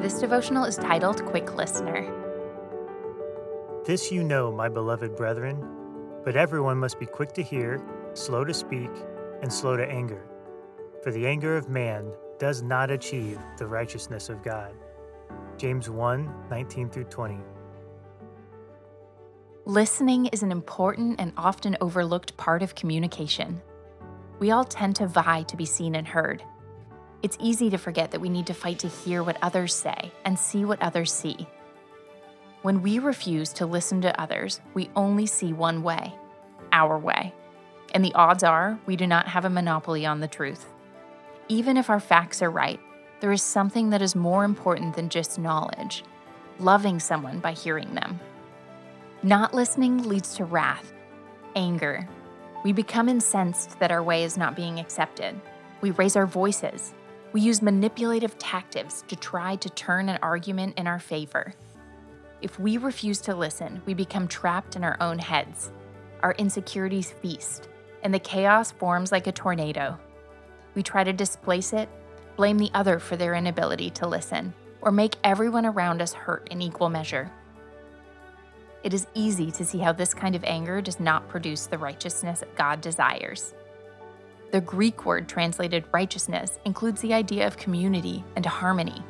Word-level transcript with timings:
This 0.00 0.20
devotional 0.20 0.64
is 0.64 0.76
titled 0.76 1.24
Quick 1.24 1.56
Listener. 1.56 2.06
This 3.86 4.12
you 4.12 4.22
know, 4.22 4.52
my 4.52 4.68
beloved 4.68 5.16
brethren, 5.16 5.66
but 6.22 6.36
everyone 6.36 6.76
must 6.76 7.00
be 7.00 7.06
quick 7.06 7.32
to 7.32 7.42
hear, 7.42 7.82
slow 8.12 8.44
to 8.44 8.52
speak, 8.52 8.90
and 9.40 9.50
slow 9.50 9.74
to 9.74 9.90
anger. 9.90 10.26
For 11.02 11.10
the 11.10 11.26
anger 11.26 11.56
of 11.56 11.70
man 11.70 12.12
does 12.38 12.62
not 12.62 12.90
achieve 12.90 13.38
the 13.56 13.66
righteousness 13.66 14.28
of 14.28 14.42
God. 14.42 14.74
James 15.56 15.88
1 15.88 16.30
19 16.50 16.90
through 16.90 17.04
20. 17.04 17.38
Listening 19.64 20.26
is 20.26 20.42
an 20.42 20.52
important 20.52 21.18
and 21.18 21.32
often 21.38 21.74
overlooked 21.80 22.36
part 22.36 22.62
of 22.62 22.74
communication. 22.74 23.62
We 24.40 24.50
all 24.50 24.64
tend 24.64 24.96
to 24.96 25.06
vie 25.06 25.44
to 25.44 25.56
be 25.56 25.64
seen 25.64 25.94
and 25.94 26.06
heard. 26.06 26.42
It's 27.22 27.36
easy 27.40 27.70
to 27.70 27.78
forget 27.78 28.10
that 28.10 28.20
we 28.20 28.28
need 28.28 28.46
to 28.46 28.54
fight 28.54 28.78
to 28.80 28.88
hear 28.88 29.22
what 29.22 29.38
others 29.42 29.74
say 29.74 30.12
and 30.24 30.38
see 30.38 30.64
what 30.64 30.80
others 30.82 31.12
see. 31.12 31.46
When 32.62 32.82
we 32.82 32.98
refuse 32.98 33.52
to 33.54 33.66
listen 33.66 34.00
to 34.02 34.20
others, 34.20 34.60
we 34.74 34.90
only 34.96 35.26
see 35.26 35.52
one 35.52 35.82
way 35.82 36.14
our 36.72 36.98
way. 36.98 37.32
And 37.94 38.04
the 38.04 38.14
odds 38.14 38.42
are 38.42 38.78
we 38.86 38.96
do 38.96 39.06
not 39.06 39.28
have 39.28 39.44
a 39.44 39.50
monopoly 39.50 40.04
on 40.04 40.20
the 40.20 40.28
truth. 40.28 40.66
Even 41.48 41.76
if 41.76 41.88
our 41.88 42.00
facts 42.00 42.42
are 42.42 42.50
right, 42.50 42.80
there 43.20 43.32
is 43.32 43.42
something 43.42 43.90
that 43.90 44.02
is 44.02 44.14
more 44.14 44.44
important 44.44 44.94
than 44.94 45.08
just 45.08 45.38
knowledge 45.38 46.04
loving 46.58 46.98
someone 46.98 47.38
by 47.38 47.52
hearing 47.52 47.94
them. 47.94 48.18
Not 49.22 49.54
listening 49.54 50.08
leads 50.08 50.34
to 50.36 50.44
wrath, 50.44 50.92
anger. 51.54 52.08
We 52.64 52.72
become 52.72 53.08
incensed 53.08 53.78
that 53.78 53.90
our 53.90 54.02
way 54.02 54.24
is 54.24 54.36
not 54.36 54.56
being 54.56 54.78
accepted. 54.78 55.40
We 55.80 55.90
raise 55.92 56.16
our 56.16 56.26
voices. 56.26 56.94
We 57.36 57.42
use 57.42 57.60
manipulative 57.60 58.38
tactics 58.38 59.04
to 59.08 59.14
try 59.14 59.56
to 59.56 59.68
turn 59.68 60.08
an 60.08 60.18
argument 60.22 60.78
in 60.78 60.86
our 60.86 60.98
favor. 60.98 61.52
If 62.40 62.58
we 62.58 62.78
refuse 62.78 63.20
to 63.20 63.34
listen, 63.34 63.82
we 63.84 63.92
become 63.92 64.26
trapped 64.26 64.74
in 64.74 64.82
our 64.82 64.96
own 65.02 65.18
heads. 65.18 65.70
Our 66.22 66.32
insecurities 66.38 67.12
feast, 67.12 67.68
and 68.02 68.14
the 68.14 68.18
chaos 68.18 68.72
forms 68.72 69.12
like 69.12 69.26
a 69.26 69.32
tornado. 69.32 69.98
We 70.74 70.82
try 70.82 71.04
to 71.04 71.12
displace 71.12 71.74
it, 71.74 71.90
blame 72.36 72.56
the 72.56 72.70
other 72.72 72.98
for 72.98 73.16
their 73.16 73.34
inability 73.34 73.90
to 73.90 74.08
listen, 74.08 74.54
or 74.80 74.90
make 74.90 75.16
everyone 75.22 75.66
around 75.66 76.00
us 76.00 76.14
hurt 76.14 76.48
in 76.50 76.62
equal 76.62 76.88
measure. 76.88 77.30
It 78.82 78.94
is 78.94 79.08
easy 79.12 79.50
to 79.50 79.62
see 79.62 79.76
how 79.76 79.92
this 79.92 80.14
kind 80.14 80.34
of 80.34 80.44
anger 80.44 80.80
does 80.80 80.98
not 80.98 81.28
produce 81.28 81.66
the 81.66 81.76
righteousness 81.76 82.42
God 82.56 82.80
desires. 82.80 83.52
The 84.52 84.60
Greek 84.60 85.04
word 85.04 85.28
translated 85.28 85.84
righteousness 85.92 86.60
includes 86.64 87.00
the 87.00 87.12
idea 87.12 87.48
of 87.48 87.56
community 87.56 88.24
and 88.36 88.46
harmony. 88.46 89.02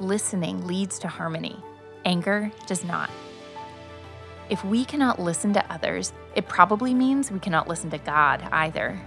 Listening 0.00 0.66
leads 0.66 0.98
to 0.98 1.08
harmony, 1.08 1.56
anger 2.04 2.50
does 2.66 2.82
not. 2.82 3.08
If 4.50 4.64
we 4.64 4.84
cannot 4.84 5.20
listen 5.20 5.52
to 5.52 5.72
others, 5.72 6.12
it 6.34 6.48
probably 6.48 6.94
means 6.94 7.30
we 7.30 7.38
cannot 7.38 7.68
listen 7.68 7.90
to 7.90 7.98
God 7.98 8.42
either. 8.50 9.00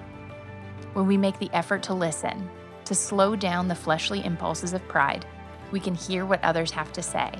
When 0.93 1.07
we 1.07 1.17
make 1.17 1.37
the 1.39 1.51
effort 1.51 1.83
to 1.83 1.93
listen, 1.93 2.49
to 2.85 2.95
slow 2.95 3.35
down 3.35 3.67
the 3.67 3.75
fleshly 3.75 4.23
impulses 4.23 4.71
of 4.71 4.87
pride, 4.87 5.25
we 5.71 5.81
can 5.81 5.93
hear 5.93 6.25
what 6.25 6.41
others 6.41 6.71
have 6.71 6.93
to 6.93 7.03
say. 7.03 7.31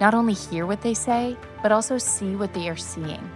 Not 0.00 0.14
only 0.14 0.32
hear 0.32 0.64
what 0.64 0.80
they 0.80 0.94
say, 0.94 1.36
but 1.62 1.70
also 1.70 1.98
see 1.98 2.34
what 2.34 2.54
they 2.54 2.70
are 2.70 2.76
seeing. 2.76 3.30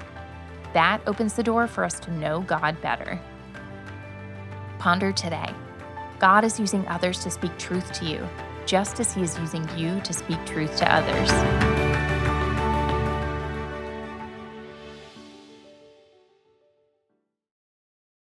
That 0.72 1.02
opens 1.06 1.34
the 1.34 1.42
door 1.42 1.66
for 1.66 1.84
us 1.84 2.00
to 2.00 2.12
know 2.12 2.40
God 2.40 2.80
better. 2.80 3.20
Ponder 4.81 5.12
today 5.12 5.55
God 6.19 6.42
is 6.42 6.59
using 6.59 6.89
others 6.89 7.23
to 7.25 7.31
speak 7.31 7.56
truth 7.59 7.92
to 7.92 8.06
you, 8.06 8.27
just 8.64 8.98
as 8.98 9.12
He 9.12 9.20
is 9.20 9.39
using 9.39 9.69
you 9.77 10.00
to 10.00 10.12
speak 10.14 10.42
truth 10.47 10.75
to 10.78 10.91
others. 10.91 12.19